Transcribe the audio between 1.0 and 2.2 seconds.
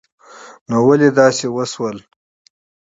داسی وشول